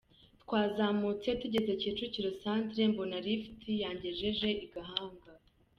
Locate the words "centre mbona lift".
2.41-3.59